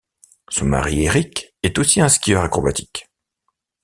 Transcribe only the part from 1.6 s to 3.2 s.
est aussi un skieur acrobatique.